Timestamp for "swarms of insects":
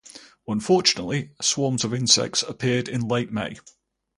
1.43-2.41